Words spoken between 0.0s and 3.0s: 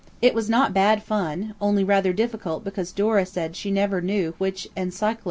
It was not bad fun, only rather difficult because